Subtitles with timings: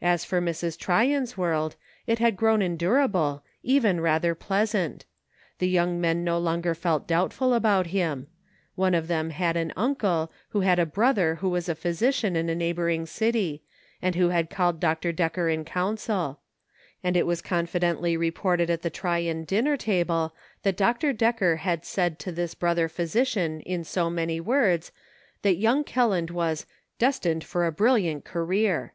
[0.00, 0.78] As for Mrs.
[0.78, 1.76] Tryon's world,
[2.06, 5.04] it had grown endurable, even rather pleasant.
[5.58, 8.28] The young men no longer felt doubtful about him.
[8.76, 12.34] One of them had an uncle, who had a brother who was a phy sician
[12.34, 13.62] in a neighboring city,
[14.00, 15.12] and who had called Dr.
[15.12, 16.40] Decker in counsel;
[17.04, 21.12] and it was confidently re ported at the Tryon dinner table that Dr.
[21.12, 24.92] Decker had said to this brother physician in so many words
[25.42, 26.64] that young Kelland was
[26.98, 28.94] "destined for a brilliant career."